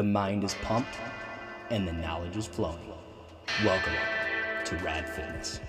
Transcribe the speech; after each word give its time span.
the 0.00 0.04
mind 0.04 0.42
is 0.44 0.54
pumped, 0.62 0.96
and 1.68 1.86
the 1.86 1.92
knowledge 1.92 2.34
is 2.34 2.46
flowing. 2.46 2.90
Welcome 3.62 3.92
to 4.64 4.76
Rad 4.76 5.06
Fitness. 5.06 5.60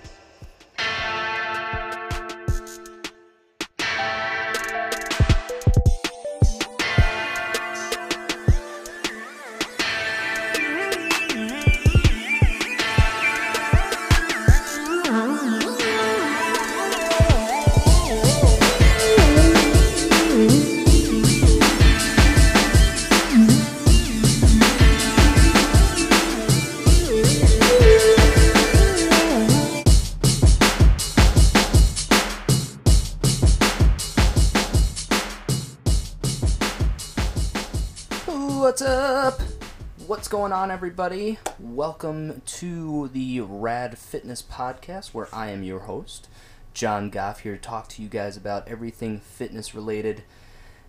Going 40.42 40.52
on, 40.52 40.72
everybody? 40.72 41.38
Welcome 41.60 42.42
to 42.46 43.06
the 43.12 43.42
Rad 43.42 43.96
Fitness 43.96 44.42
Podcast, 44.42 45.14
where 45.14 45.28
I 45.32 45.50
am 45.50 45.62
your 45.62 45.78
host, 45.78 46.28
John 46.74 47.10
Goff, 47.10 47.38
here 47.42 47.54
to 47.54 47.60
talk 47.60 47.86
to 47.90 48.02
you 48.02 48.08
guys 48.08 48.36
about 48.36 48.66
everything 48.66 49.20
fitness 49.20 49.72
related 49.72 50.24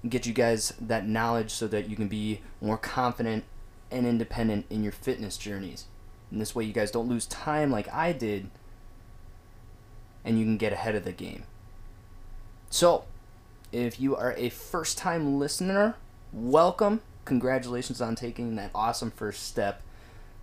and 0.01 0.09
get 0.09 0.25
you 0.25 0.33
guys 0.33 0.73
that 0.81 1.07
knowledge 1.07 1.51
so 1.51 1.67
that 1.67 1.87
you 1.87 1.95
can 1.95 2.07
be 2.07 2.41
more 2.61 2.79
confident 2.79 3.43
and 3.91 4.07
independent 4.07 4.65
in 4.71 4.81
your 4.81 4.91
fitness 4.91 5.37
journeys. 5.37 5.85
And 6.31 6.41
this 6.41 6.55
way, 6.55 6.63
you 6.63 6.73
guys 6.73 6.89
don't 6.89 7.07
lose 7.07 7.27
time 7.27 7.69
like 7.69 7.93
I 7.93 8.11
did, 8.11 8.49
and 10.25 10.39
you 10.39 10.45
can 10.45 10.57
get 10.57 10.73
ahead 10.73 10.95
of 10.95 11.03
the 11.03 11.11
game. 11.11 11.43
So, 12.71 13.03
if 13.71 13.99
you 13.99 14.15
are 14.15 14.33
a 14.35 14.49
first 14.49 14.97
time 14.97 15.37
listener, 15.37 15.93
welcome 16.31 17.01
congratulations 17.25 18.01
on 18.01 18.15
taking 18.15 18.55
that 18.55 18.71
awesome 18.73 19.11
first 19.11 19.43
step 19.43 19.81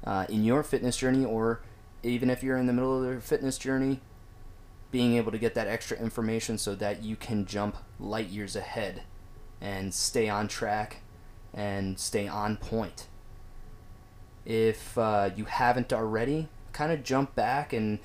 uh, 0.04 0.26
in 0.28 0.44
your 0.44 0.62
fitness 0.62 0.96
journey, 0.96 1.24
or 1.24 1.60
even 2.02 2.30
if 2.30 2.42
you're 2.42 2.56
in 2.56 2.66
the 2.66 2.72
middle 2.72 2.98
of 2.98 3.04
your 3.04 3.20
fitness 3.20 3.58
journey, 3.58 4.00
being 4.90 5.14
able 5.14 5.30
to 5.30 5.38
get 5.38 5.54
that 5.54 5.68
extra 5.68 5.96
information 5.98 6.58
so 6.58 6.74
that 6.74 7.02
you 7.02 7.16
can 7.16 7.46
jump 7.46 7.76
light 7.98 8.26
years 8.26 8.56
ahead 8.56 9.02
and 9.60 9.94
stay 9.94 10.28
on 10.28 10.48
track 10.48 11.02
and 11.54 11.98
stay 11.98 12.26
on 12.26 12.56
point. 12.56 13.06
If 14.44 14.96
uh, 14.96 15.30
you 15.36 15.44
haven't 15.44 15.92
already, 15.92 16.48
kind 16.72 16.92
of 16.92 17.04
jump 17.04 17.34
back 17.34 17.72
and 17.72 17.98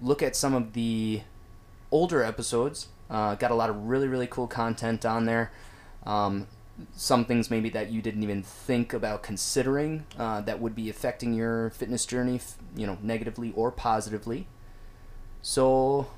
look 0.00 0.22
at 0.22 0.36
some 0.36 0.54
of 0.54 0.72
the 0.72 1.22
older 1.90 2.22
episodes. 2.22 2.88
Uh, 3.10 3.34
got 3.34 3.50
a 3.50 3.54
lot 3.54 3.68
of 3.68 3.76
really, 3.84 4.08
really 4.08 4.26
cool 4.26 4.46
content 4.46 5.04
on 5.04 5.26
there. 5.26 5.52
Um, 6.06 6.46
some 6.94 7.24
things 7.24 7.50
maybe 7.50 7.68
that 7.70 7.90
you 7.90 8.02
didn't 8.02 8.22
even 8.22 8.42
think 8.42 8.92
about 8.92 9.22
considering 9.22 10.04
uh, 10.18 10.40
that 10.40 10.60
would 10.60 10.74
be 10.74 10.90
affecting 10.90 11.32
your 11.32 11.70
fitness 11.70 12.04
journey, 12.04 12.40
you 12.76 12.86
know, 12.86 12.98
negatively 13.02 13.52
or 13.54 13.70
positively. 13.70 14.46
So 15.42 16.08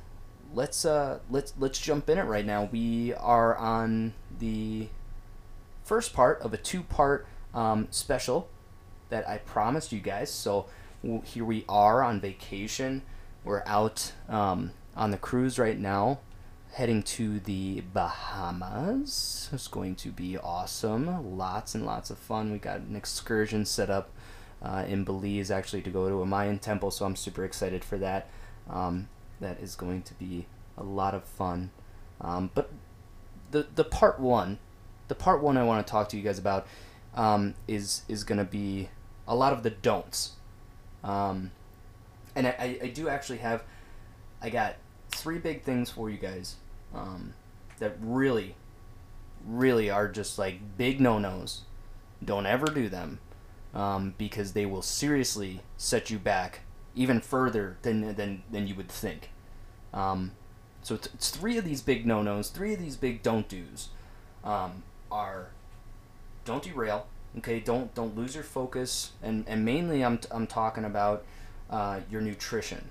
let's 0.55 0.85
uh, 0.85 1.19
let's 1.31 1.53
let's 1.59 1.79
jump 1.79 2.09
in 2.09 2.19
it 2.19 2.23
right 2.23 2.47
now. 2.47 2.69
We 2.73 3.13
are 3.15 3.57
on 3.57 4.15
the 4.39 4.89
first 5.85 6.15
part 6.15 6.41
of 6.41 6.53
a 6.55 6.57
two-part 6.57 7.27
um, 7.55 7.89
special 7.91 8.49
that 9.09 9.29
I 9.29 9.39
promised 9.39 9.93
you 9.93 10.01
guys. 10.01 10.31
So 10.31 10.67
here 11.25 11.45
we 11.45 11.65
are 11.69 12.03
on 12.03 12.21
vacation. 12.21 13.03
We're 13.45 13.63
out 13.67 14.13
um, 14.29 14.73
on 14.97 15.11
the 15.11 15.17
cruise 15.17 15.59
right 15.59 15.79
now 15.79 16.19
heading 16.73 17.03
to 17.03 17.41
the 17.41 17.83
Bahamas. 17.93 19.49
It's 19.53 19.69
going 19.69 19.95
to 19.97 20.11
be 20.11 20.37
awesome. 20.37 21.37
Lots 21.37 21.75
and 21.75 21.87
lots 21.87 22.11
of 22.11 22.19
fun. 22.19 22.53
We 22.53 22.59
got 22.59 22.81
an 22.81 22.97
excursion 22.97 23.65
set 23.65 23.91
up 23.91 24.11
uh, 24.63 24.85
in 24.87 25.05
Belize 25.05 25.51
actually 25.51 25.83
to 25.83 25.91
go 25.91 26.09
to 26.09 26.23
a 26.23 26.27
Mayan 26.27 26.59
temple, 26.59 26.91
so 26.91 27.05
I'm 27.05 27.17
super 27.17 27.45
excited 27.45 27.85
for 27.85 27.99
that. 27.99 28.29
Um, 28.69 29.09
that 29.41 29.61
is 29.61 29.75
going 29.75 30.03
to 30.03 30.15
be 30.15 30.47
a 30.77 30.83
lot 30.83 31.15
of 31.15 31.25
fun. 31.25 31.71
Um, 32.21 32.51
but 32.55 32.71
the 33.51 33.67
the 33.75 33.85
part 33.85 34.19
one, 34.19 34.59
the 35.09 35.15
part 35.15 35.43
one 35.43 35.57
I 35.57 35.65
want 35.65 35.87
to 35.87 35.91
talk 35.91 36.09
to 36.11 36.17
you 36.17 36.23
guys 36.23 36.39
about 36.39 36.67
um, 37.15 37.55
is 37.69 38.03
is 38.09 38.25
going 38.25 38.39
to 38.39 38.45
be 38.45 38.89
a 39.29 39.35
lot 39.35 39.53
of 39.53 39.63
the 39.63 39.71
don'ts. 39.71 40.33
Um, 41.05 41.53
and 42.35 42.47
I, 42.47 42.79
I 42.83 42.89
do 42.89 43.09
actually 43.09 43.39
have, 43.39 43.63
I 44.43 44.51
got 44.51 44.77
three 45.17 45.39
big 45.39 45.63
things 45.63 45.91
for 45.91 46.11
you 46.11 46.17
guys 46.17 46.57
um, 46.95 47.35
that 47.79 47.97
really, 48.01 48.55
really 49.47 49.91
are 49.91 50.09
just 50.09 50.39
like 50.39 50.61
big 50.77 51.01
no 51.01 51.19
nos. 51.19 51.63
Don't 52.25 52.47
ever 52.47 52.67
do 52.67 52.89
them 52.89 53.21
um, 53.75 54.15
because 54.17 54.53
they 54.53 54.67
will 54.67 54.83
seriously 54.83 55.61
set 55.77 56.11
you 56.11 56.19
back 56.19 56.61
even 56.95 57.21
further 57.21 57.77
than 57.83 58.15
than, 58.15 58.43
than 58.51 58.67
you 58.67 58.75
would 58.75 58.89
think. 58.89 59.31
Um, 59.93 60.33
so 60.83 60.95
it's, 60.95 61.07
it's, 61.09 61.31
three 61.31 61.59
of 61.59 61.65
these 61.65 61.83
big 61.83 62.07
no 62.07 62.23
nos, 62.23 62.49
three 62.49 62.73
of 62.73 62.81
these 62.81 62.97
big 62.97 63.23
don't 63.23 63.49
dos 63.49 63.89
um, 64.45 64.83
are 65.11 65.49
don't 66.45 66.63
derail. 66.63 67.07
Okay, 67.39 67.61
don't 67.61 67.95
don't 67.95 68.17
lose 68.17 68.35
your 68.35 68.45
focus, 68.45 69.13
and 69.23 69.45
and 69.47 69.65
mainly 69.65 70.03
I'm 70.03 70.21
I'm 70.31 70.47
talking 70.47 70.85
about 70.85 71.25
uh, 71.69 72.01
your 72.11 72.23
nutrition 72.23 72.91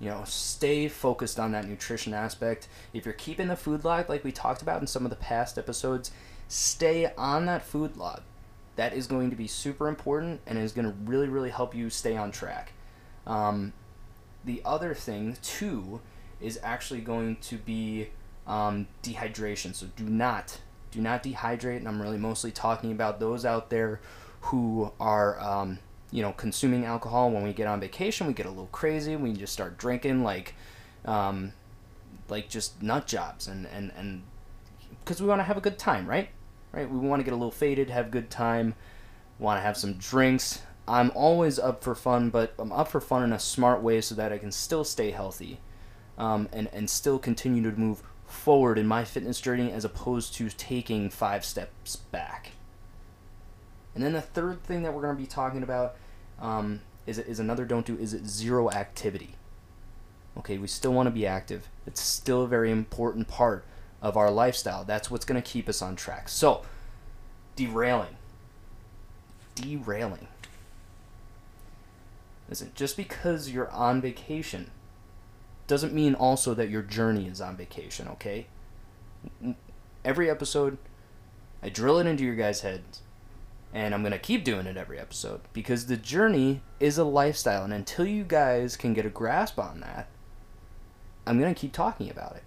you 0.00 0.08
know 0.08 0.22
stay 0.24 0.88
focused 0.88 1.38
on 1.38 1.52
that 1.52 1.68
nutrition 1.68 2.14
aspect. 2.14 2.68
If 2.92 3.04
you're 3.04 3.14
keeping 3.14 3.48
the 3.48 3.56
food 3.56 3.84
log 3.84 4.08
like 4.08 4.24
we 4.24 4.32
talked 4.32 4.62
about 4.62 4.80
in 4.80 4.86
some 4.86 5.04
of 5.04 5.10
the 5.10 5.16
past 5.16 5.58
episodes 5.58 6.10
stay 6.48 7.12
on 7.16 7.46
that 7.46 7.64
food 7.64 7.96
log. 7.96 8.20
That 8.76 8.94
is 8.94 9.06
going 9.06 9.30
to 9.30 9.36
be 9.36 9.46
super 9.46 9.88
important 9.88 10.40
and 10.46 10.58
is 10.58 10.72
going 10.72 10.86
to 10.86 10.94
really 11.04 11.28
really 11.28 11.50
help 11.50 11.74
you 11.74 11.90
stay 11.90 12.16
on 12.16 12.30
track. 12.30 12.72
Um, 13.26 13.72
the 14.44 14.62
other 14.64 14.94
thing 14.94 15.36
too 15.42 16.00
is 16.40 16.58
actually 16.62 17.00
going 17.00 17.36
to 17.36 17.56
be 17.56 18.08
um, 18.46 18.88
dehydration. 19.02 19.74
So 19.74 19.86
do 19.96 20.04
not 20.04 20.58
do 20.90 21.00
not 21.00 21.22
dehydrate. 21.22 21.78
And 21.78 21.88
i'm 21.88 22.00
really 22.00 22.18
mostly 22.18 22.50
talking 22.50 22.92
about 22.92 23.20
those 23.20 23.44
out 23.44 23.70
there 23.70 24.00
who 24.42 24.92
are 25.00 25.40
um, 25.40 25.78
you 26.12 26.22
know, 26.22 26.32
consuming 26.32 26.84
alcohol 26.84 27.30
when 27.30 27.42
we 27.42 27.52
get 27.52 27.66
on 27.66 27.80
vacation, 27.80 28.26
we 28.26 28.34
get 28.34 28.46
a 28.46 28.50
little 28.50 28.68
crazy. 28.70 29.16
We 29.16 29.32
just 29.32 29.52
start 29.52 29.78
drinking 29.78 30.22
like, 30.22 30.54
um, 31.06 31.54
like 32.28 32.48
just 32.48 32.82
nut 32.82 33.06
jobs, 33.06 33.48
and 33.48 33.66
and 33.66 33.90
and 33.96 34.22
because 35.02 35.20
we 35.20 35.26
want 35.26 35.40
to 35.40 35.44
have 35.44 35.56
a 35.56 35.62
good 35.62 35.78
time, 35.78 36.06
right? 36.06 36.28
Right. 36.70 36.88
We 36.88 36.98
want 36.98 37.20
to 37.20 37.24
get 37.24 37.32
a 37.32 37.36
little 37.36 37.50
faded, 37.50 37.90
have 37.90 38.10
good 38.10 38.30
time, 38.30 38.74
want 39.38 39.58
to 39.58 39.62
have 39.62 39.76
some 39.76 39.94
drinks. 39.94 40.62
I'm 40.86 41.10
always 41.14 41.58
up 41.58 41.82
for 41.82 41.94
fun, 41.94 42.30
but 42.30 42.54
I'm 42.58 42.72
up 42.72 42.88
for 42.88 43.00
fun 43.00 43.22
in 43.22 43.32
a 43.32 43.38
smart 43.38 43.82
way 43.82 44.00
so 44.00 44.14
that 44.14 44.32
I 44.32 44.38
can 44.38 44.52
still 44.52 44.84
stay 44.84 45.10
healthy, 45.10 45.60
um, 46.18 46.48
and 46.52 46.68
and 46.72 46.90
still 46.90 47.18
continue 47.18 47.62
to 47.70 47.78
move 47.78 48.02
forward 48.26 48.78
in 48.78 48.86
my 48.86 49.04
fitness 49.04 49.40
journey 49.40 49.72
as 49.72 49.84
opposed 49.84 50.34
to 50.34 50.50
taking 50.50 51.08
five 51.10 51.44
steps 51.44 51.96
back. 51.96 52.52
And 53.94 54.02
then 54.02 54.12
the 54.12 54.20
third 54.20 54.62
thing 54.64 54.82
that 54.82 54.92
we're 54.92 55.02
going 55.02 55.16
to 55.16 55.20
be 55.20 55.26
talking 55.26 55.62
about 55.62 55.96
um, 56.40 56.80
is, 57.06 57.18
is 57.18 57.38
another 57.38 57.64
don't 57.64 57.86
do 57.86 57.96
is 57.96 58.14
it 58.14 58.26
zero 58.26 58.70
activity. 58.70 59.34
Okay, 60.38 60.56
we 60.56 60.66
still 60.66 60.92
want 60.92 61.06
to 61.08 61.10
be 61.10 61.26
active. 61.26 61.68
It's 61.86 62.00
still 62.00 62.42
a 62.42 62.48
very 62.48 62.70
important 62.70 63.28
part 63.28 63.64
of 64.00 64.16
our 64.16 64.30
lifestyle. 64.30 64.82
That's 64.84 65.10
what's 65.10 65.26
going 65.26 65.40
to 65.40 65.48
keep 65.48 65.68
us 65.68 65.82
on 65.82 65.94
track. 65.94 66.28
So, 66.28 66.62
derailing. 67.54 68.16
Derailing. 69.54 70.28
Listen, 72.48 72.72
just 72.74 72.96
because 72.96 73.50
you're 73.50 73.70
on 73.70 74.00
vacation 74.00 74.70
doesn't 75.66 75.92
mean 75.92 76.14
also 76.14 76.54
that 76.54 76.70
your 76.70 76.82
journey 76.82 77.26
is 77.28 77.40
on 77.40 77.56
vacation, 77.56 78.08
okay? 78.08 78.46
Every 80.04 80.30
episode, 80.30 80.78
I 81.62 81.68
drill 81.68 81.98
it 81.98 82.06
into 82.06 82.24
your 82.24 82.34
guys' 82.34 82.62
heads 82.62 83.02
and 83.72 83.94
I'm 83.94 84.02
going 84.02 84.12
to 84.12 84.18
keep 84.18 84.44
doing 84.44 84.66
it 84.66 84.76
every 84.76 84.98
episode 84.98 85.40
because 85.52 85.86
the 85.86 85.96
journey 85.96 86.62
is 86.78 86.98
a 86.98 87.04
lifestyle. 87.04 87.64
And 87.64 87.72
until 87.72 88.06
you 88.06 88.24
guys 88.24 88.76
can 88.76 88.92
get 88.92 89.06
a 89.06 89.10
grasp 89.10 89.58
on 89.58 89.80
that, 89.80 90.08
I'm 91.26 91.40
going 91.40 91.54
to 91.54 91.58
keep 91.58 91.72
talking 91.72 92.10
about 92.10 92.36
it. 92.36 92.42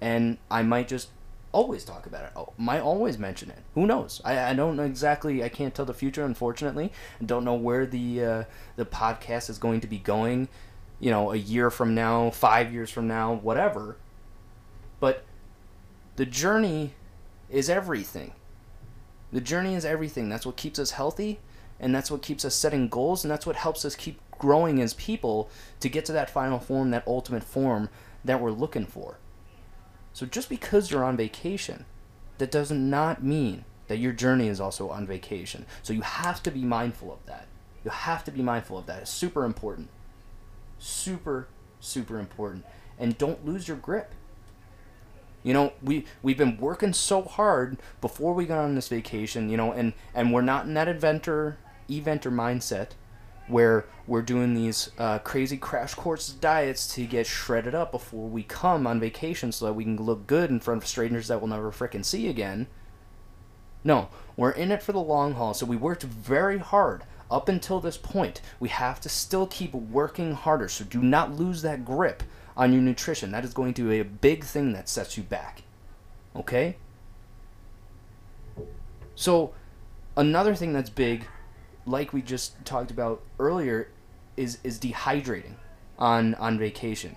And 0.00 0.38
I 0.50 0.62
might 0.62 0.86
just 0.86 1.08
always 1.50 1.84
talk 1.84 2.06
about 2.06 2.24
it. 2.24 2.32
I 2.36 2.40
oh, 2.40 2.52
might 2.56 2.80
always 2.80 3.18
mention 3.18 3.50
it. 3.50 3.58
Who 3.74 3.86
knows? 3.86 4.20
I, 4.24 4.50
I 4.50 4.54
don't 4.54 4.76
know 4.76 4.84
exactly. 4.84 5.42
I 5.42 5.48
can't 5.48 5.74
tell 5.74 5.86
the 5.86 5.94
future, 5.94 6.24
unfortunately. 6.24 6.92
I 7.20 7.24
don't 7.24 7.44
know 7.44 7.54
where 7.54 7.86
the 7.86 8.24
uh, 8.24 8.44
the 8.76 8.84
podcast 8.84 9.50
is 9.50 9.58
going 9.58 9.80
to 9.80 9.86
be 9.86 9.98
going. 9.98 10.48
You 11.00 11.10
know, 11.10 11.32
a 11.32 11.36
year 11.36 11.70
from 11.70 11.94
now, 11.94 12.30
five 12.30 12.72
years 12.72 12.90
from 12.90 13.08
now, 13.08 13.34
whatever. 13.34 13.96
But 15.00 15.24
the 16.16 16.26
journey 16.26 16.94
is 17.50 17.68
everything 17.68 18.32
The 19.34 19.40
journey 19.40 19.74
is 19.74 19.84
everything. 19.84 20.28
That's 20.28 20.46
what 20.46 20.54
keeps 20.54 20.78
us 20.78 20.92
healthy, 20.92 21.40
and 21.80 21.92
that's 21.92 22.08
what 22.08 22.22
keeps 22.22 22.44
us 22.44 22.54
setting 22.54 22.86
goals, 22.86 23.24
and 23.24 23.30
that's 23.32 23.44
what 23.44 23.56
helps 23.56 23.84
us 23.84 23.96
keep 23.96 24.20
growing 24.38 24.80
as 24.80 24.94
people 24.94 25.50
to 25.80 25.88
get 25.88 26.04
to 26.04 26.12
that 26.12 26.30
final 26.30 26.60
form, 26.60 26.92
that 26.92 27.02
ultimate 27.04 27.42
form 27.42 27.88
that 28.24 28.40
we're 28.40 28.52
looking 28.52 28.86
for. 28.86 29.18
So 30.12 30.24
just 30.24 30.48
because 30.48 30.92
you're 30.92 31.02
on 31.02 31.16
vacation, 31.16 31.84
that 32.38 32.52
does 32.52 32.70
not 32.70 33.24
mean 33.24 33.64
that 33.88 33.98
your 33.98 34.12
journey 34.12 34.46
is 34.46 34.60
also 34.60 34.88
on 34.90 35.04
vacation. 35.04 35.66
So 35.82 35.92
you 35.92 36.02
have 36.02 36.40
to 36.44 36.52
be 36.52 36.62
mindful 36.62 37.12
of 37.12 37.26
that. 37.26 37.48
You 37.84 37.90
have 37.90 38.22
to 38.24 38.30
be 38.30 38.40
mindful 38.40 38.78
of 38.78 38.86
that. 38.86 39.00
It's 39.00 39.10
super 39.10 39.44
important. 39.44 39.88
Super, 40.78 41.48
super 41.80 42.20
important. 42.20 42.64
And 43.00 43.18
don't 43.18 43.44
lose 43.44 43.66
your 43.66 43.78
grip. 43.78 44.14
You 45.44 45.52
know, 45.52 45.74
we 45.82 46.06
we've 46.22 46.38
been 46.38 46.56
working 46.56 46.94
so 46.94 47.22
hard 47.22 47.76
before 48.00 48.34
we 48.34 48.46
got 48.46 48.58
on 48.58 48.74
this 48.74 48.88
vacation, 48.88 49.50
you 49.50 49.56
know, 49.56 49.72
and 49.72 49.92
and 50.14 50.32
we're 50.32 50.40
not 50.40 50.64
in 50.64 50.74
that 50.74 50.88
inventor 50.88 51.58
eventer 51.88 52.32
mindset 52.32 52.88
where 53.46 53.84
we're 54.06 54.22
doing 54.22 54.54
these 54.54 54.90
uh, 54.98 55.18
crazy 55.18 55.58
crash 55.58 55.92
course 55.94 56.30
diets 56.30 56.94
to 56.94 57.04
get 57.04 57.26
shredded 57.26 57.74
up 57.74 57.92
before 57.92 58.26
we 58.26 58.42
come 58.42 58.86
on 58.86 58.98
vacation 58.98 59.52
so 59.52 59.66
that 59.66 59.74
we 59.74 59.84
can 59.84 59.96
look 59.96 60.26
good 60.26 60.48
in 60.48 60.60
front 60.60 60.82
of 60.82 60.88
strangers 60.88 61.28
that 61.28 61.40
we'll 61.40 61.48
never 61.48 61.70
fricking 61.70 62.04
see 62.04 62.28
again. 62.28 62.66
No, 63.84 64.08
we're 64.34 64.50
in 64.50 64.72
it 64.72 64.82
for 64.82 64.92
the 64.92 64.98
long 64.98 65.34
haul, 65.34 65.52
so 65.52 65.66
we 65.66 65.76
worked 65.76 66.04
very 66.04 66.56
hard 66.56 67.04
up 67.30 67.50
until 67.50 67.80
this 67.80 67.98
point. 67.98 68.40
We 68.58 68.70
have 68.70 68.98
to 69.02 69.10
still 69.10 69.46
keep 69.46 69.74
working 69.74 70.32
harder, 70.32 70.68
so 70.68 70.84
do 70.84 71.02
not 71.02 71.34
lose 71.34 71.60
that 71.62 71.84
grip 71.84 72.22
on 72.56 72.72
your 72.72 72.82
nutrition. 72.82 73.30
That 73.32 73.44
is 73.44 73.52
going 73.52 73.74
to 73.74 73.88
be 73.88 74.00
a 74.00 74.04
big 74.04 74.44
thing 74.44 74.72
that 74.72 74.88
sets 74.88 75.16
you 75.16 75.22
back. 75.22 75.62
Okay? 76.36 76.76
So, 79.14 79.54
another 80.16 80.54
thing 80.54 80.72
that's 80.72 80.90
big, 80.90 81.26
like 81.86 82.12
we 82.12 82.22
just 82.22 82.64
talked 82.64 82.90
about 82.90 83.22
earlier, 83.38 83.88
is 84.36 84.58
is 84.64 84.80
dehydrating 84.80 85.54
on 85.98 86.34
on 86.34 86.58
vacation. 86.58 87.16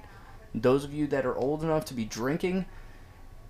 Those 0.54 0.84
of 0.84 0.94
you 0.94 1.08
that 1.08 1.26
are 1.26 1.36
old 1.36 1.64
enough 1.64 1.86
to 1.86 1.94
be 1.94 2.06
drinking, 2.06 2.66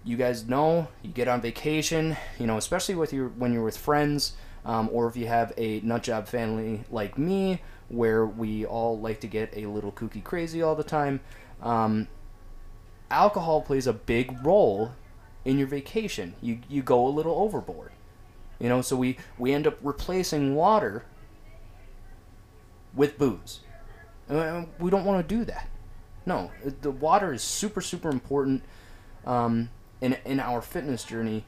you 0.03 0.15
guys 0.15 0.47
know 0.47 0.87
you 1.01 1.11
get 1.11 1.27
on 1.27 1.41
vacation, 1.41 2.15
you 2.39 2.47
know, 2.47 2.57
especially 2.57 2.95
with 2.95 3.11
your 3.11 3.27
when 3.29 3.51
you're 3.51 3.63
with 3.63 3.77
friends, 3.77 4.33
um, 4.65 4.89
or 4.91 5.07
if 5.07 5.17
you 5.17 5.27
have 5.27 5.53
a 5.57 5.81
nut 5.81 6.03
job 6.03 6.27
family 6.27 6.83
like 6.89 7.17
me, 7.17 7.61
where 7.89 8.25
we 8.25 8.65
all 8.65 8.97
like 8.97 9.19
to 9.21 9.27
get 9.27 9.51
a 9.55 9.65
little 9.65 9.91
kooky 9.91 10.23
crazy 10.23 10.61
all 10.61 10.75
the 10.75 10.83
time. 10.83 11.19
Um, 11.61 12.07
alcohol 13.09 13.61
plays 13.61 13.87
a 13.87 13.93
big 13.93 14.45
role 14.45 14.91
in 15.45 15.57
your 15.57 15.67
vacation. 15.67 16.35
You 16.41 16.59
you 16.67 16.81
go 16.81 17.07
a 17.07 17.09
little 17.09 17.35
overboard, 17.35 17.91
you 18.59 18.69
know. 18.69 18.81
So 18.81 18.95
we 18.95 19.17
we 19.37 19.53
end 19.53 19.65
up 19.65 19.77
replacing 19.81 20.55
water 20.55 21.05
with 22.93 23.17
booze. 23.17 23.61
Uh, 24.29 24.65
we 24.79 24.89
don't 24.91 25.05
want 25.05 25.27
to 25.27 25.35
do 25.35 25.45
that. 25.45 25.69
No, 26.25 26.51
the 26.81 26.91
water 26.91 27.33
is 27.33 27.41
super 27.41 27.81
super 27.81 28.09
important 28.09 28.63
um, 29.25 29.69
in 30.01 30.17
in 30.25 30.39
our 30.39 30.61
fitness 30.61 31.03
journey. 31.03 31.45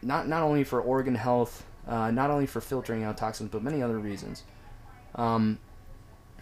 Not 0.00 0.26
not 0.26 0.42
only 0.42 0.64
for 0.64 0.80
organ 0.80 1.16
health, 1.16 1.66
uh, 1.86 2.10
not 2.10 2.30
only 2.30 2.46
for 2.46 2.60
filtering 2.60 3.04
out 3.04 3.18
toxins, 3.18 3.50
but 3.50 3.62
many 3.62 3.82
other 3.82 3.98
reasons. 3.98 4.44
Um, 5.14 5.58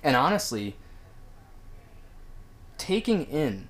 and 0.02 0.14
honestly, 0.14 0.76
taking 2.86 3.24
in 3.24 3.68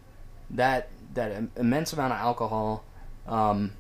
that 0.51 0.91
that 1.15 1.33
immense 1.57 1.95
amount 1.95 2.13
of 2.13 2.19
alcohol 2.19 2.85
um, 3.27 3.73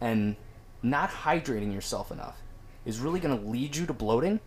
and 0.00 0.34
not 0.82 1.10
hydrating 1.10 1.74
yourself 1.74 2.10
enough 2.10 2.38
is 2.86 2.98
really 2.98 3.20
going 3.20 3.38
to 3.38 3.46
lead 3.46 3.76
you 3.76 3.84
to 3.84 3.92
bloating. 3.92 4.40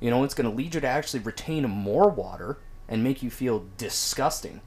You 0.00 0.10
know, 0.10 0.24
it's 0.24 0.34
going 0.34 0.50
to 0.50 0.56
lead 0.56 0.74
you 0.74 0.80
to 0.80 0.88
actually 0.88 1.20
retain 1.20 1.68
more 1.70 2.08
water 2.08 2.58
and 2.88 3.04
make 3.04 3.22
you 3.22 3.30
feel 3.30 3.64
disgusting. 3.76 4.60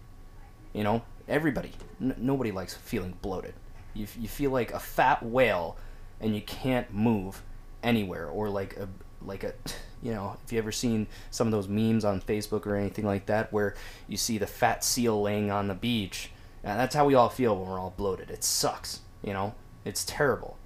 You 0.72 0.86
know, 0.86 1.02
everybody, 1.28 1.74
n- 2.00 2.16
nobody 2.18 2.52
likes 2.52 2.74
feeling 2.74 3.18
bloated. 3.22 3.54
You, 3.94 4.08
you 4.18 4.30
feel 4.30 4.52
like 4.52 4.74
a 4.74 4.80
fat 4.80 5.22
whale 5.24 5.76
and 6.22 6.34
you 6.34 6.42
can't 6.42 6.94
move 6.94 7.44
anywhere 7.84 8.28
or 8.28 8.50
like 8.50 8.78
a 8.78 8.88
like 9.22 9.44
a 9.44 9.54
you 10.02 10.14
know 10.14 10.38
if 10.46 10.52
you 10.52 10.58
ever 10.58 10.72
seen 10.72 11.08
some 11.32 11.48
of 11.48 11.52
those 11.52 11.68
memes 11.68 12.06
on 12.06 12.22
facebook 12.22 12.66
or 12.66 12.76
anything 12.76 13.06
like 13.06 13.26
that 13.26 13.52
where 13.52 13.76
you 14.08 14.18
see 14.18 14.38
the 14.38 14.48
fat 14.48 14.84
seal 14.84 15.22
laying 15.22 15.52
on 15.52 15.68
the 15.68 15.74
beach 15.74 16.32
and 16.64 16.80
that's 16.80 16.96
how 16.96 17.06
we 17.06 17.14
all 17.14 17.30
feel 17.30 17.56
when 17.56 17.70
we're 17.70 17.80
all 17.80 17.94
bloated. 17.96 18.32
It 18.32 18.44
sucks 18.44 19.02
you 19.24 19.34
know? 19.34 19.56
It's 19.84 20.06
terrible. 20.06 20.58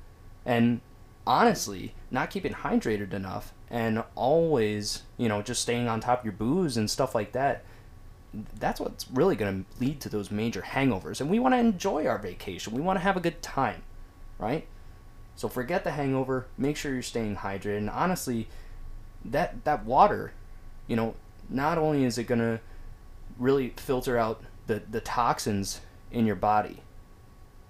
And 0.46 0.82
honestly 1.28 1.94
not 2.10 2.30
keeping 2.30 2.54
hydrated 2.54 3.14
enough 3.14 3.54
and 3.70 4.04
always 4.16 5.04
you 5.18 5.30
know 5.30 5.42
just 5.42 5.62
staying 5.62 5.88
on 5.88 6.00
top 6.00 6.20
of 6.20 6.26
your 6.26 6.34
booze 6.34 6.76
and 6.76 6.90
stuff 6.90 7.14
like 7.14 7.34
that 7.34 7.64
that's 8.60 8.80
what's 8.80 9.06
really 9.12 9.36
going 9.36 9.64
to 9.64 9.84
lead 9.84 10.00
to 10.00 10.08
those 10.08 10.30
major 10.30 10.62
hangovers. 10.62 11.20
And 11.20 11.30
we 11.30 11.40
want 11.40 11.56
to 11.56 11.60
enjoy 11.60 12.06
our 12.06 12.20
vacation. 12.20 12.74
We 12.74 12.82
want 12.82 12.98
to 12.98 13.04
have 13.04 13.18
a 13.18 13.20
good 13.20 13.42
time 13.42 13.84
right? 14.40 14.66
So 15.36 15.48
forget 15.48 15.84
the 15.84 15.92
hangover. 15.92 16.48
Make 16.58 16.78
sure 16.78 16.94
you're 16.94 17.04
staying 17.04 17.38
hydrated. 17.38 17.78
And 17.78 17.90
honestly, 17.90 18.48
that 19.26 19.64
that 19.66 19.86
water, 19.86 20.34
you 20.88 20.96
know, 20.96 21.16
not 21.50 21.78
only 21.78 22.04
is 22.04 22.18
it 22.18 22.26
gonna 22.26 22.60
really 23.38 23.74
filter 23.78 24.18
out 24.18 24.42
the, 24.68 24.82
the 24.90 25.02
toxins 25.02 25.82
in 26.12 26.26
your 26.26 26.36
body, 26.36 26.82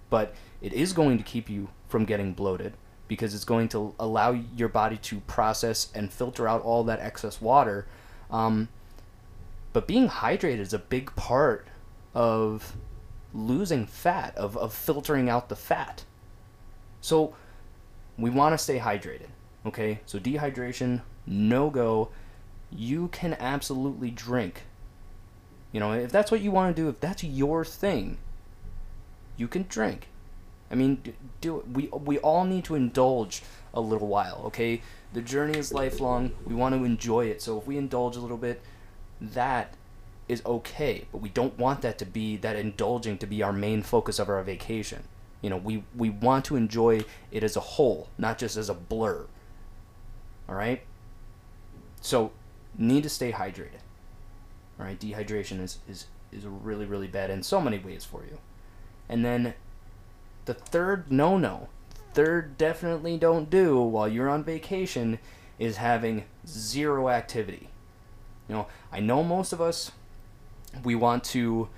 but 0.09 0.33
it 0.61 0.73
is 0.73 0.93
going 0.93 1.17
to 1.17 1.23
keep 1.23 1.49
you 1.49 1.69
from 1.87 2.05
getting 2.05 2.33
bloated 2.33 2.73
because 3.07 3.33
it's 3.33 3.43
going 3.43 3.67
to 3.69 3.95
allow 3.99 4.31
your 4.31 4.69
body 4.69 4.97
to 4.97 5.19
process 5.21 5.91
and 5.95 6.11
filter 6.11 6.47
out 6.47 6.61
all 6.61 6.83
that 6.83 6.99
excess 6.99 7.41
water. 7.41 7.87
Um, 8.29 8.69
but 9.73 9.87
being 9.87 10.09
hydrated 10.09 10.59
is 10.59 10.73
a 10.73 10.79
big 10.79 11.15
part 11.15 11.67
of 12.13 12.75
losing 13.33 13.85
fat, 13.85 14.35
of, 14.35 14.57
of 14.57 14.73
filtering 14.73 15.29
out 15.29 15.49
the 15.49 15.55
fat. 15.55 16.03
So 17.01 17.35
we 18.17 18.29
want 18.29 18.53
to 18.53 18.57
stay 18.57 18.79
hydrated. 18.79 19.27
Okay, 19.65 19.99
so 20.05 20.19
dehydration, 20.19 21.01
no 21.29 21.69
go. 21.69 22.09
You 22.71 23.07
can 23.09 23.35
absolutely 23.39 24.11
drink. 24.11 24.63
You 25.71 25.79
know, 25.79 25.93
if 25.93 26.11
that's 26.11 26.31
what 26.31 26.41
you 26.41 26.51
want 26.51 26.75
to 26.75 26.81
do, 26.81 26.89
if 26.89 26.99
that's 26.99 27.23
your 27.23 27.63
thing, 27.63 28.17
you 29.37 29.47
can 29.47 29.65
drink. 29.69 30.07
I 30.71 30.75
mean, 30.75 31.15
do 31.41 31.63
we 31.71 31.87
we 31.87 32.17
all 32.19 32.43
need 32.43 32.65
to 32.65 32.75
indulge 32.75 33.41
a 33.73 33.81
little 33.81 34.07
while, 34.07 34.41
okay? 34.45 34.81
The 35.13 35.21
journey 35.21 35.57
is 35.57 35.71
lifelong. 35.71 36.31
We 36.45 36.55
want 36.55 36.75
to 36.75 36.83
enjoy 36.83 37.25
it. 37.25 37.41
So 37.41 37.57
if 37.57 37.65
we 37.65 37.77
indulge 37.77 38.15
a 38.15 38.19
little 38.19 38.37
bit, 38.37 38.61
that 39.21 39.75
is 40.27 40.43
okay, 40.45 41.05
but 41.11 41.21
we 41.21 41.29
don't 41.29 41.57
want 41.57 41.81
that 41.81 41.97
to 41.97 42.05
be 42.05 42.37
that 42.37 42.55
indulging 42.55 43.17
to 43.17 43.25
be 43.25 43.41
our 43.41 43.53
main 43.53 43.81
focus 43.81 44.19
of 44.19 44.29
our 44.29 44.43
vacation. 44.43 45.03
You 45.41 45.49
know, 45.49 45.57
we, 45.57 45.83
we 45.95 46.09
want 46.09 46.45
to 46.45 46.55
enjoy 46.55 47.03
it 47.31 47.43
as 47.43 47.55
a 47.55 47.61
whole, 47.61 48.09
not 48.17 48.37
just 48.37 48.57
as 48.57 48.69
a 48.69 48.73
blur. 48.73 49.25
All 50.47 50.55
right? 50.55 50.81
So, 52.01 52.31
need 52.77 53.03
to 53.03 53.09
stay 53.09 53.31
hydrated. 53.31 53.81
Right? 54.77 54.99
Dehydration 54.99 55.61
is, 55.61 55.79
is, 55.89 56.05
is 56.31 56.45
really, 56.45 56.85
really 56.85 57.07
bad 57.07 57.29
in 57.29 57.43
so 57.43 57.59
many 57.59 57.77
ways 57.77 58.05
for 58.05 58.23
you. 58.23 58.39
And 59.09 59.25
then 59.25 59.55
the 60.45 60.53
third 60.53 61.11
no 61.11 61.37
no, 61.37 61.69
third 62.13 62.57
definitely 62.57 63.17
don't 63.17 63.49
do 63.49 63.79
while 63.79 64.07
you're 64.07 64.29
on 64.29 64.43
vacation 64.43 65.19
is 65.57 65.77
having 65.77 66.23
zero 66.47 67.09
activity. 67.09 67.69
You 68.47 68.55
know, 68.55 68.67
I 68.91 68.99
know 68.99 69.23
most 69.23 69.51
of 69.51 69.61
us, 69.61 69.91
we 70.83 70.95
want 70.95 71.23
to 71.25 71.69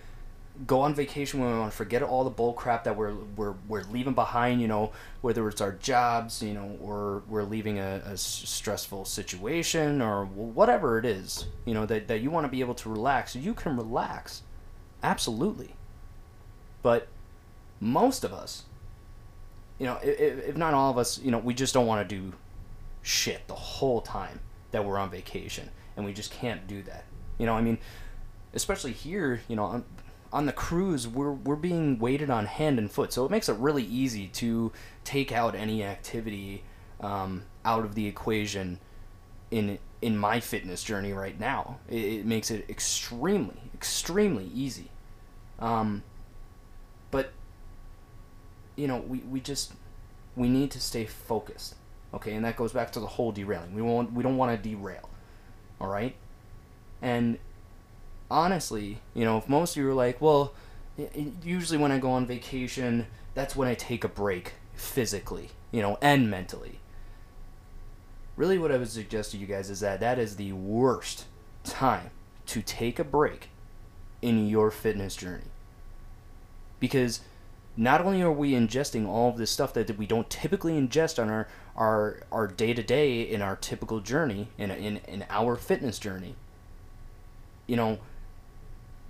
go 0.67 0.81
on 0.81 0.93
vacation 0.93 1.39
when 1.39 1.51
we 1.51 1.59
want 1.59 1.71
to 1.71 1.77
forget 1.77 2.03
all 2.03 2.23
the 2.23 2.29
bull 2.29 2.53
crap 2.53 2.83
that 2.83 2.95
we're 2.95 3.13
we're 3.35 3.55
we're 3.67 3.83
leaving 3.83 4.13
behind. 4.13 4.61
You 4.61 4.67
know, 4.67 4.91
whether 5.21 5.47
it's 5.47 5.61
our 5.61 5.73
jobs, 5.73 6.41
you 6.41 6.53
know, 6.53 6.77
or 6.81 7.23
we're 7.27 7.43
leaving 7.43 7.79
a, 7.79 8.01
a 8.05 8.17
stressful 8.17 9.05
situation 9.05 10.01
or 10.01 10.25
whatever 10.25 10.97
it 10.97 11.05
is. 11.05 11.45
You 11.65 11.73
know 11.73 11.85
that 11.85 12.07
that 12.07 12.21
you 12.21 12.29
want 12.29 12.45
to 12.45 12.49
be 12.49 12.59
able 12.59 12.75
to 12.75 12.89
relax. 12.89 13.35
You 13.35 13.53
can 13.53 13.75
relax, 13.77 14.43
absolutely. 15.03 15.75
But 16.83 17.07
most 17.79 18.23
of 18.23 18.33
us, 18.33 18.63
you 19.79 19.85
know, 19.85 19.97
if, 20.03 20.49
if 20.49 20.57
not 20.57 20.73
all 20.73 20.91
of 20.91 20.97
us, 20.97 21.19
you 21.19 21.31
know, 21.31 21.39
we 21.39 21.53
just 21.53 21.73
don't 21.73 21.87
want 21.87 22.07
to 22.07 22.15
do 22.15 22.33
shit 23.01 23.47
the 23.47 23.55
whole 23.55 24.01
time 24.01 24.39
that 24.71 24.85
we're 24.85 24.97
on 24.97 25.09
vacation, 25.09 25.69
and 25.95 26.05
we 26.05 26.13
just 26.13 26.31
can't 26.31 26.67
do 26.67 26.81
that. 26.83 27.05
You 27.37 27.45
know, 27.45 27.55
I 27.55 27.61
mean, 27.61 27.79
especially 28.53 28.91
here, 28.91 29.41
you 29.47 29.55
know, 29.55 29.83
on 30.33 30.45
the 30.45 30.53
cruise 30.53 31.07
we're 31.07 31.31
we're 31.31 31.55
being 31.55 31.99
waited 31.99 32.29
on 32.29 32.45
hand 32.45 32.79
and 32.79 32.91
foot, 32.91 33.13
so 33.13 33.25
it 33.25 33.31
makes 33.31 33.49
it 33.49 33.57
really 33.57 33.83
easy 33.83 34.27
to 34.27 34.71
take 35.03 35.31
out 35.31 35.55
any 35.55 35.83
activity 35.83 36.63
um, 36.99 37.43
out 37.65 37.85
of 37.85 37.95
the 37.95 38.07
equation 38.07 38.79
in 39.49 39.79
in 40.01 40.17
my 40.17 40.39
fitness 40.39 40.83
journey 40.83 41.13
right 41.13 41.39
now. 41.39 41.79
It, 41.89 42.03
it 42.03 42.25
makes 42.25 42.51
it 42.51 42.65
extremely 42.69 43.57
extremely 43.73 44.49
easy. 44.53 44.89
Um, 45.59 46.03
but 47.11 47.31
you 48.75 48.87
know 48.87 48.97
we, 48.97 49.19
we 49.19 49.39
just 49.39 49.73
we 50.35 50.49
need 50.49 50.71
to 50.71 50.79
stay 50.79 51.05
focused 51.05 51.75
Okay, 52.13 52.33
and 52.33 52.43
that 52.43 52.57
goes 52.57 52.73
back 52.73 52.91
to 52.93 52.99
the 52.99 53.07
whole 53.07 53.31
derailing. 53.31 53.73
We 53.73 53.81
won't 53.81 54.11
we 54.13 54.23
don't 54.23 54.37
want 54.37 54.51
to 54.51 54.69
derail. 54.69 55.09
All 55.79 55.87
right? 55.87 56.15
And 57.01 57.39
honestly, 58.31 58.99
you 59.13 59.25
know, 59.25 59.37
if 59.37 59.49
most 59.49 59.75
of 59.75 59.83
you 59.83 59.89
are 59.89 59.93
like, 59.93 60.21
well, 60.21 60.53
usually 61.43 61.77
when 61.77 61.91
I 61.91 61.99
go 61.99 62.11
on 62.11 62.25
vacation, 62.25 63.07
that's 63.33 63.55
when 63.55 63.67
I 63.67 63.75
take 63.75 64.03
a 64.03 64.07
break 64.07 64.53
physically, 64.73 65.49
you 65.71 65.81
know, 65.81 65.97
and 66.01 66.31
mentally. 66.31 66.79
Really, 68.37 68.57
what 68.57 68.71
I 68.71 68.77
would 68.77 68.89
suggest 68.89 69.31
to 69.31 69.37
you 69.37 69.45
guys 69.45 69.69
is 69.69 69.81
that 69.81 69.99
that 69.99 70.17
is 70.17 70.37
the 70.37 70.53
worst 70.53 71.25
time 71.63 72.09
to 72.47 72.61
take 72.61 72.97
a 72.97 73.03
break 73.03 73.49
in 74.21 74.47
your 74.47 74.71
fitness 74.71 75.15
journey. 75.15 75.51
Because 76.79 77.21
not 77.77 78.01
only 78.01 78.21
are 78.21 78.31
we 78.31 78.53
ingesting 78.53 79.07
all 79.07 79.29
of 79.29 79.37
this 79.37 79.51
stuff 79.51 79.73
that 79.73 79.97
we 79.97 80.05
don't 80.05 80.29
typically 80.29 80.73
ingest 80.73 81.21
on 81.21 81.29
our 81.29 81.47
our 81.75 82.21
our 82.31 82.47
day 82.47 82.73
to 82.73 82.83
day 82.83 83.21
in 83.21 83.41
our 83.41 83.55
typical 83.55 83.99
journey 83.99 84.47
in, 84.57 84.71
in 84.71 84.97
in 85.07 85.25
our 85.29 85.55
fitness 85.55 85.99
journey. 85.99 86.35
You 87.67 87.75
know, 87.75 87.99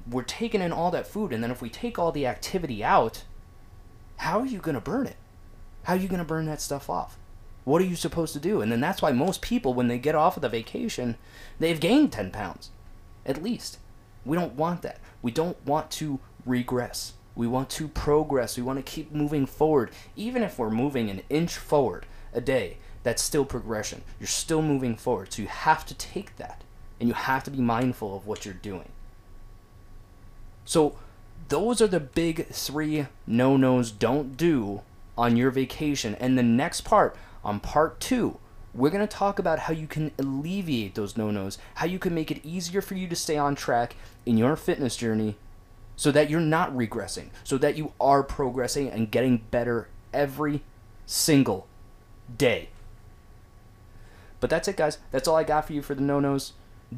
we're 0.09 0.23
taking 0.23 0.61
in 0.61 0.71
all 0.71 0.91
that 0.91 1.07
food, 1.07 1.33
and 1.33 1.43
then 1.43 1.51
if 1.51 1.61
we 1.61 1.69
take 1.69 1.99
all 1.99 2.11
the 2.11 2.27
activity 2.27 2.83
out, 2.83 3.23
how 4.17 4.39
are 4.39 4.45
you 4.45 4.59
going 4.59 4.75
to 4.75 4.81
burn 4.81 5.07
it? 5.07 5.17
How 5.83 5.93
are 5.93 5.99
you 5.99 6.07
going 6.07 6.19
to 6.19 6.25
burn 6.25 6.45
that 6.45 6.61
stuff 6.61 6.89
off? 6.89 7.17
What 7.63 7.81
are 7.81 7.85
you 7.85 7.95
supposed 7.95 8.33
to 8.33 8.39
do? 8.39 8.61
And 8.61 8.71
then 8.71 8.79
that's 8.79 9.01
why 9.01 9.11
most 9.11 9.41
people, 9.41 9.73
when 9.73 9.87
they 9.87 9.97
get 9.97 10.15
off 10.15 10.35
of 10.35 10.41
the 10.41 10.49
vacation, 10.49 11.17
they've 11.59 11.79
gained 11.79 12.11
10 12.11 12.31
pounds, 12.31 12.71
at 13.25 13.43
least. 13.43 13.77
We 14.25 14.37
don't 14.37 14.55
want 14.55 14.81
that. 14.81 14.99
We 15.21 15.31
don't 15.31 15.63
want 15.65 15.91
to 15.91 16.19
regress. 16.45 17.13
We 17.35 17.47
want 17.47 17.69
to 17.71 17.87
progress. 17.87 18.57
We 18.57 18.63
want 18.63 18.77
to 18.77 18.91
keep 18.91 19.11
moving 19.11 19.45
forward. 19.45 19.91
Even 20.15 20.43
if 20.43 20.59
we're 20.59 20.69
moving 20.69 21.09
an 21.09 21.21
inch 21.29 21.55
forward 21.55 22.05
a 22.33 22.41
day, 22.41 22.77
that's 23.03 23.21
still 23.21 23.45
progression. 23.45 24.03
You're 24.19 24.27
still 24.27 24.61
moving 24.61 24.95
forward. 24.95 25.33
So 25.33 25.41
you 25.41 25.47
have 25.47 25.85
to 25.87 25.95
take 25.95 26.37
that 26.37 26.63
and 26.99 27.09
you 27.09 27.15
have 27.15 27.43
to 27.45 27.51
be 27.51 27.61
mindful 27.61 28.15
of 28.15 28.27
what 28.27 28.45
you're 28.45 28.53
doing. 28.53 28.89
So, 30.65 30.95
those 31.49 31.81
are 31.81 31.87
the 31.87 31.99
big 31.99 32.47
three 32.47 33.07
no 33.27 33.57
nos 33.57 33.91
don't 33.91 34.37
do 34.37 34.81
on 35.17 35.35
your 35.35 35.51
vacation. 35.51 36.15
And 36.15 36.37
the 36.37 36.43
next 36.43 36.81
part, 36.81 37.15
on 37.43 37.59
part 37.59 37.99
two, 37.99 38.37
we're 38.73 38.89
going 38.89 39.05
to 39.05 39.15
talk 39.15 39.37
about 39.37 39.59
how 39.59 39.73
you 39.73 39.87
can 39.87 40.11
alleviate 40.17 40.95
those 40.95 41.17
no 41.17 41.29
nos, 41.29 41.57
how 41.75 41.85
you 41.85 41.99
can 41.99 42.15
make 42.15 42.31
it 42.31 42.45
easier 42.45 42.81
for 42.81 42.95
you 42.95 43.07
to 43.07 43.15
stay 43.15 43.37
on 43.37 43.55
track 43.55 43.95
in 44.25 44.37
your 44.37 44.55
fitness 44.55 44.95
journey 44.95 45.35
so 45.95 46.11
that 46.11 46.29
you're 46.29 46.39
not 46.39 46.73
regressing, 46.73 47.29
so 47.43 47.57
that 47.57 47.75
you 47.75 47.91
are 47.99 48.23
progressing 48.23 48.89
and 48.89 49.11
getting 49.11 49.41
better 49.51 49.89
every 50.13 50.61
single 51.05 51.67
day. 52.37 52.69
But 54.39 54.49
that's 54.49 54.67
it, 54.67 54.77
guys. 54.77 54.97
That's 55.11 55.27
all 55.27 55.35
I 55.35 55.43
got 55.43 55.67
for 55.67 55.73
you 55.73 55.81
for 55.81 55.93
the 55.93 56.01
no 56.01 56.19
nos. 56.19 56.53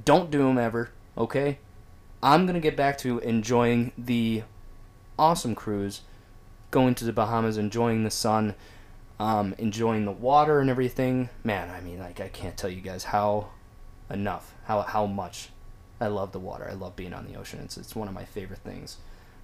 Don't 0.05 0.32
do 0.32 0.39
them 0.39 0.58
ever, 0.58 0.91
okay? 1.17 1.58
I'm 2.24 2.46
going 2.46 2.53
to 2.53 2.62
get 2.62 2.77
back 2.77 2.98
to 3.00 3.20
enjoying 3.20 3.92
the 3.98 4.44
awesome 5.20 5.56
cruise, 5.56 6.01
going 6.72 6.96
to 6.96 7.03
the 7.03 7.12
Bahamas, 7.12 7.58
enjoying 7.58 8.06
the 8.06 8.10
sun, 8.10 8.56
um, 9.20 9.53
enjoying 9.58 10.06
the 10.06 10.12
water 10.12 10.62
and 10.62 10.70
everything. 10.70 11.27
Man, 11.44 11.70
I 11.70 11.82
mean, 11.82 12.00
like, 12.00 12.22
I 12.22 12.30
can't 12.30 12.56
tell 12.56 12.70
you 12.70 12.80
guys 12.80 13.03
how 13.03 13.50
enough, 14.10 14.53
how, 14.63 14.84
how 14.84 15.06
much 15.06 15.50
I 16.00 16.08
love 16.08 16.32
the 16.32 16.39
water. 16.39 16.65
I 16.70 16.74
love 16.74 16.96
being 16.96 17.13
on 17.13 17.27
the 17.27 17.36
ocean. 17.38 17.60
It's, 17.62 17.75
it's 17.75 17.94
one 17.94 18.08
of 18.08 18.13
my 18.13 18.24
favorite 18.24 18.60
things. 18.60 18.98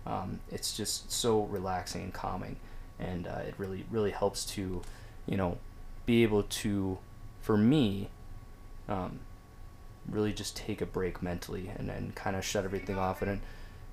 Um, 0.06 0.40
it's 0.50 0.76
just 0.76 1.12
so 1.12 1.42
relaxing 1.42 2.04
and 2.04 2.14
calming, 2.14 2.56
and 2.98 3.28
uh, 3.28 3.42
it 3.46 3.56
really, 3.58 3.86
really 3.92 4.12
helps 4.12 4.46
to, 4.56 4.82
you 5.26 5.36
know, 5.36 5.58
be 6.06 6.24
able 6.24 6.44
to, 6.44 6.98
for 7.42 7.58
me, 7.58 8.08
um, 8.88 9.20
really 10.12 10.34
just 10.34 10.56
take 10.56 10.82
a 10.82 10.86
break 10.86 11.22
mentally 11.22 11.72
and 11.76 11.90
then 11.90 12.12
kind 12.16 12.36
of 12.36 12.46
shut 12.46 12.66
everything 12.66 12.98
off. 12.98 13.22
And 13.22 13.42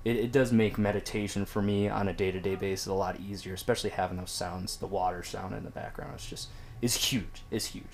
it, 0.03 0.15
it 0.15 0.31
does 0.31 0.51
make 0.51 0.77
meditation 0.77 1.45
for 1.45 1.61
me 1.61 1.89
on 1.89 2.07
a 2.07 2.13
day 2.13 2.31
to 2.31 2.39
day 2.39 2.55
basis 2.55 2.87
a 2.87 2.93
lot 2.93 3.19
easier, 3.19 3.53
especially 3.53 3.89
having 3.91 4.17
those 4.17 4.31
sounds, 4.31 4.77
the 4.77 4.87
water 4.87 5.23
sound 5.23 5.53
in 5.53 5.63
the 5.63 5.69
background. 5.69 6.13
It's 6.15 6.27
just, 6.27 6.49
is 6.81 6.95
huge. 6.95 7.43
It's 7.51 7.67
huge. 7.67 7.85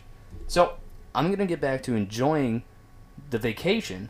So 0.47 0.75
I'm 1.15 1.33
to 1.35 1.45
get 1.45 1.61
back 1.61 1.83
to 1.83 1.95
enjoying 1.95 2.63
the 3.29 3.37
vacation. 3.37 4.09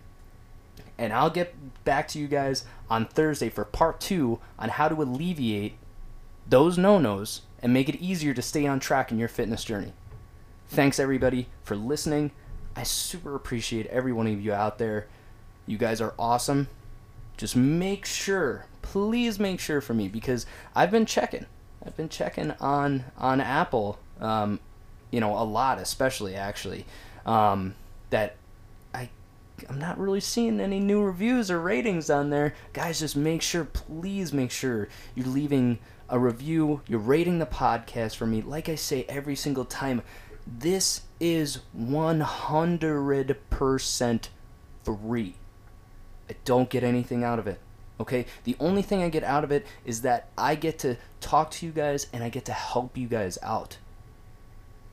And 0.98 1.12
I'll 1.12 1.29
get 1.29 1.55
back 1.84 2.08
to 2.10 2.20
you 2.20 2.27
guys 2.27 2.65
on 2.89 3.05
Thursday 3.05 3.50
for 3.50 3.65
part 3.65 4.00
two 4.00 4.39
on 4.60 4.70
how 4.70 4.89
to 4.89 5.01
alleviate 5.01 5.74
those 6.48 6.77
no 6.77 7.00
nos 7.00 7.41
and 7.62 7.74
make 7.74 7.89
it 7.89 7.96
easier 8.01 8.34
to 8.34 8.41
stay 8.41 8.67
on 8.67 8.79
track 8.79 9.12
in 9.12 9.17
your 9.17 9.27
fitness 9.27 9.63
journey. 9.63 9.93
Thanks, 10.67 11.00
everybody, 11.00 11.48
for 11.63 11.75
listening. 11.75 12.32
I 12.75 12.84
super 12.84 13.36
appreciate 13.36 13.86
every 13.88 14.13
one 14.13 14.27
of 14.27 14.42
you 14.42 14.53
out 14.53 14.77
there. 14.77 15.08
You 15.65 15.77
guys 15.77 16.01
are 16.01 16.13
awesome. 16.18 16.68
Just 17.38 17.56
make 17.56 18.06
sure, 18.06 18.65
please 18.82 19.39
make 19.39 19.60
sure 19.60 19.82
for 19.82 19.94
me 19.94 20.08
because 20.08 20.46
I've 20.75 20.92
been 20.92 21.06
checking. 21.06 21.46
I've 21.86 21.98
been 21.98 22.10
checking 22.10 22.51
on 22.60 23.06
on 23.18 23.42
Apple, 23.42 24.00
um, 24.20 24.60
you 25.12 25.20
know, 25.20 25.38
a 25.38 25.44
lot, 25.44 25.80
especially 25.80 26.36
actually, 26.36 26.86
um, 27.25 27.75
that 28.10 28.36
I 28.94 29.10
I'm 29.70 29.80
not 29.80 30.00
really 30.00 30.20
seeing 30.20 30.60
any 30.60 30.80
new 30.80 31.01
reviews 31.01 31.51
or 31.51 31.60
ratings 31.60 32.10
on 32.10 32.30
there. 32.30 32.53
Guys, 32.74 33.00
just 33.00 33.15
make 33.15 33.42
sure, 33.42 33.65
please 33.65 34.34
make 34.34 34.51
sure 34.51 34.88
you're 35.15 35.27
leaving 35.27 35.80
a 36.10 36.20
review. 36.20 36.82
You're 36.88 37.00
rating 37.00 37.39
the 37.39 37.46
podcast 37.46 38.15
for 38.15 38.25
me. 38.25 38.42
Like 38.42 38.70
I 38.70 38.75
say 38.75 39.06
every 39.10 39.36
single 39.36 39.65
time, 39.65 40.01
this 40.46 41.01
is 41.24 41.60
100% 41.80 44.27
free. 44.84 45.36
I 46.30 46.36
don't 46.44 46.70
get 46.70 46.84
anything 46.84 47.24
out 47.24 47.39
of 47.39 47.48
it. 47.48 47.62
Okay? 47.98 48.25
The 48.44 48.58
only 48.60 48.82
thing 48.82 49.01
I 49.01 49.08
get 49.08 49.24
out 49.24 49.46
of 49.46 49.51
it 49.51 49.65
is 49.86 50.01
that 50.01 50.27
I 50.38 50.56
get 50.56 50.77
to 50.80 50.98
talk 51.22 51.50
to 51.51 51.65
you 51.65 51.72
guys 51.72 52.08
and 52.12 52.25
I 52.25 52.30
get 52.30 52.44
to 52.46 52.51
help 52.51 52.98
you 52.98 53.08
guys 53.08 53.38
out. 53.42 53.77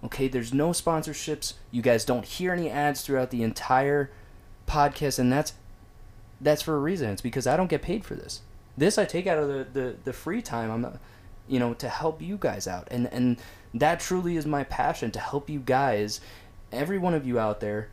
Okay? 0.04 0.28
There's 0.28 0.54
no 0.54 0.70
sponsorships. 0.70 1.54
You 1.72 1.82
guys 1.82 2.04
don't 2.04 2.25
hear 2.25 2.52
any 2.52 2.70
ads 2.70 3.02
throughout 3.02 3.30
the 3.30 3.42
entire 3.42 4.12
podcast 4.68 5.18
and 5.18 5.32
that's 5.32 5.54
that's 6.40 6.62
for 6.62 6.76
a 6.76 6.78
reason. 6.78 7.10
It's 7.10 7.20
because 7.20 7.49
I 7.49 7.56
don't 7.56 7.68
get 7.68 7.82
paid 7.82 8.04
for 8.04 8.14
this. 8.14 8.42
This 8.78 8.99
I 8.99 9.04
take 9.04 9.26
out 9.26 9.38
of 9.38 9.49
the, 9.49 9.66
the, 9.72 9.96
the 10.04 10.12
free 10.12 10.40
time. 10.40 10.70
I'm 10.70 11.00
you 11.49 11.58
know, 11.58 11.75
to 11.75 11.88
help 11.88 12.22
you 12.22 12.37
guys 12.38 12.68
out. 12.68 12.87
And 12.90 13.08
and 13.12 13.38
that 13.74 14.00
truly 14.00 14.36
is 14.36 14.46
my 14.46 14.64
passion 14.64 15.10
to 15.12 15.20
help 15.20 15.48
you 15.48 15.60
guys, 15.60 16.20
every 16.72 16.98
one 16.98 17.14
of 17.14 17.26
you 17.26 17.38
out 17.38 17.60
there, 17.60 17.88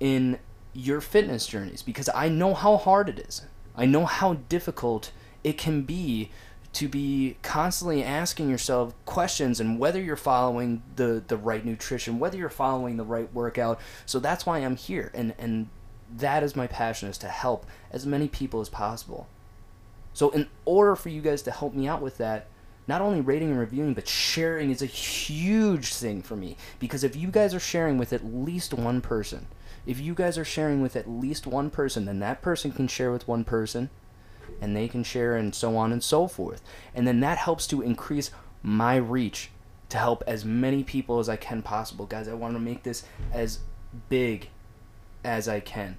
in 0.00 0.38
your 0.72 1.00
fitness 1.00 1.46
journeys 1.46 1.82
because 1.82 2.10
I 2.14 2.28
know 2.28 2.52
how 2.52 2.76
hard 2.76 3.08
it 3.08 3.18
is. 3.18 3.42
I 3.76 3.86
know 3.86 4.04
how 4.04 4.34
difficult 4.34 5.12
it 5.42 5.56
can 5.56 5.82
be 5.82 6.30
to 6.74 6.88
be 6.88 7.36
constantly 7.42 8.02
asking 8.02 8.50
yourself 8.50 8.94
questions 9.06 9.60
and 9.60 9.78
whether 9.78 10.00
you're 10.00 10.16
following 10.16 10.82
the, 10.96 11.22
the 11.26 11.36
right 11.36 11.64
nutrition, 11.64 12.18
whether 12.18 12.36
you're 12.36 12.48
following 12.48 12.96
the 12.96 13.04
right 13.04 13.32
workout. 13.32 13.80
So 14.06 14.18
that's 14.18 14.44
why 14.44 14.58
I'm 14.58 14.74
here. 14.74 15.12
And, 15.14 15.34
and 15.38 15.68
that 16.16 16.42
is 16.42 16.56
my 16.56 16.66
passion 16.66 17.08
is 17.08 17.18
to 17.18 17.28
help 17.28 17.66
as 17.92 18.04
many 18.04 18.26
people 18.26 18.60
as 18.60 18.68
possible. 18.68 19.28
So 20.12 20.30
in 20.30 20.48
order 20.64 20.96
for 20.96 21.10
you 21.10 21.20
guys 21.20 21.42
to 21.42 21.52
help 21.52 21.74
me 21.74 21.86
out 21.86 22.02
with 22.02 22.18
that, 22.18 22.48
not 22.86 23.00
only 23.00 23.20
rating 23.20 23.50
and 23.50 23.58
reviewing, 23.58 23.94
but 23.94 24.08
sharing 24.08 24.70
is 24.70 24.82
a 24.82 24.86
huge 24.86 25.94
thing 25.94 26.22
for 26.22 26.36
me. 26.36 26.56
Because 26.78 27.04
if 27.04 27.16
you 27.16 27.28
guys 27.28 27.54
are 27.54 27.60
sharing 27.60 27.98
with 27.98 28.12
at 28.12 28.24
least 28.24 28.74
one 28.74 29.00
person, 29.00 29.46
if 29.86 30.00
you 30.00 30.14
guys 30.14 30.38
are 30.38 30.44
sharing 30.44 30.80
with 30.80 30.96
at 30.96 31.08
least 31.08 31.46
one 31.46 31.70
person, 31.70 32.04
then 32.04 32.18
that 32.20 32.42
person 32.42 32.72
can 32.72 32.88
share 32.88 33.12
with 33.12 33.28
one 33.28 33.44
person, 33.44 33.90
and 34.60 34.76
they 34.76 34.88
can 34.88 35.02
share, 35.02 35.36
and 35.36 35.54
so 35.54 35.76
on 35.76 35.92
and 35.92 36.02
so 36.02 36.26
forth. 36.26 36.62
And 36.94 37.06
then 37.06 37.20
that 37.20 37.38
helps 37.38 37.66
to 37.68 37.82
increase 37.82 38.30
my 38.62 38.96
reach 38.96 39.50
to 39.90 39.98
help 39.98 40.24
as 40.26 40.44
many 40.44 40.82
people 40.82 41.18
as 41.18 41.28
I 41.28 41.36
can 41.36 41.62
possible. 41.62 42.06
Guys, 42.06 42.28
I 42.28 42.34
want 42.34 42.54
to 42.54 42.60
make 42.60 42.82
this 42.82 43.04
as 43.32 43.60
big 44.08 44.48
as 45.22 45.48
I 45.48 45.60
can. 45.60 45.96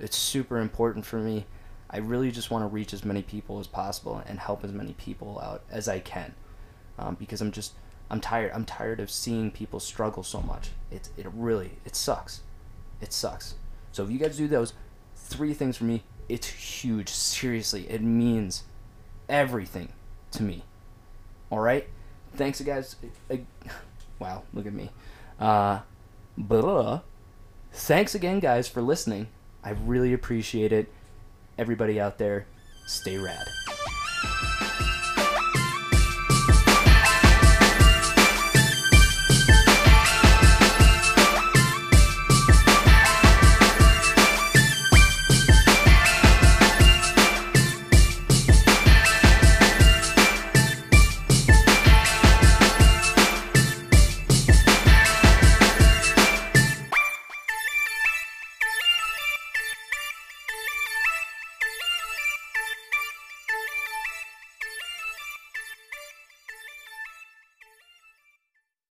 It's 0.00 0.16
super 0.16 0.58
important 0.58 1.04
for 1.04 1.18
me. 1.18 1.46
I 1.90 1.98
really 1.98 2.30
just 2.30 2.50
want 2.50 2.62
to 2.62 2.66
reach 2.66 2.92
as 2.92 3.04
many 3.04 3.22
people 3.22 3.60
as 3.60 3.66
possible 3.66 4.22
and 4.26 4.38
help 4.38 4.62
as 4.64 4.72
many 4.72 4.92
people 4.94 5.40
out 5.40 5.62
as 5.70 5.88
I 5.88 6.00
can, 6.00 6.34
um, 6.98 7.14
because 7.14 7.40
I'm 7.40 7.52
just 7.52 7.72
I'm 8.10 8.20
tired. 8.20 8.52
I'm 8.54 8.64
tired 8.64 9.00
of 9.00 9.10
seeing 9.10 9.50
people 9.50 9.80
struggle 9.80 10.22
so 10.22 10.40
much. 10.40 10.70
It 10.90 11.08
it 11.16 11.26
really 11.32 11.72
it 11.84 11.96
sucks, 11.96 12.42
it 13.00 13.12
sucks. 13.12 13.54
So 13.92 14.04
if 14.04 14.10
you 14.10 14.18
guys 14.18 14.36
do 14.36 14.48
those 14.48 14.74
three 15.16 15.54
things 15.54 15.76
for 15.78 15.84
me, 15.84 16.02
it's 16.28 16.46
huge. 16.46 17.08
Seriously, 17.08 17.88
it 17.88 18.02
means 18.02 18.64
everything 19.28 19.88
to 20.32 20.42
me. 20.42 20.64
All 21.50 21.60
right, 21.60 21.88
thanks, 22.34 22.60
guys. 22.60 22.96
wow, 24.18 24.42
look 24.52 24.66
at 24.66 24.74
me. 24.74 24.90
Uh, 25.40 25.80
blah. 26.36 27.00
Thanks 27.72 28.14
again, 28.14 28.40
guys, 28.40 28.68
for 28.68 28.82
listening. 28.82 29.28
I 29.62 29.70
really 29.70 30.12
appreciate 30.12 30.72
it 30.72 30.90
everybody 31.58 32.00
out 32.00 32.18
there, 32.18 32.46
stay 32.86 33.18
rad. 33.18 33.46